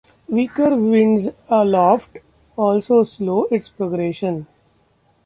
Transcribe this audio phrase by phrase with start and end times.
[0.29, 2.17] Weaker winds aloft
[2.57, 4.47] also slow its progression.